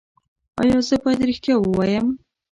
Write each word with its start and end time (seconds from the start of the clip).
ایا 0.61 0.77
زه 0.87 0.95
باید 1.03 1.21
ریښتیا 1.29 1.55
ووایم؟ 1.59 2.07